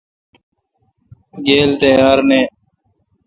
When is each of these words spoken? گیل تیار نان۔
گیل 1.45 1.71
تیار 1.81 2.17
نان۔ 2.29 2.43